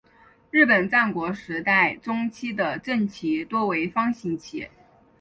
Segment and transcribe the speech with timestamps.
[0.49, 4.67] 日本战国时代中期的阵旗多为方形旗。